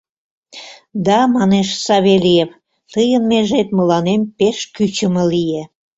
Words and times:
—Да,— 1.05 1.19
манеш 1.35 1.69
Савельев,— 1.85 2.49
тыйын 2.93 3.23
межет 3.31 3.67
мыланем 3.77 4.21
пеш 4.37 4.57
кӱчымӧ 4.75 5.23
лие. 5.31 5.63